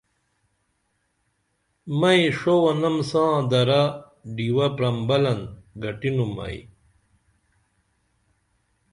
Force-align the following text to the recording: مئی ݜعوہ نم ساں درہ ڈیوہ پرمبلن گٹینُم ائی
مئی 1.99 2.21
ݜعوہ 2.39 2.71
نم 2.81 2.97
ساں 3.09 3.35
درہ 3.49 3.83
ڈیوہ 4.35 4.67
پرمبلن 4.77 5.39
گٹینُم 5.81 6.33
ائی 6.45 6.59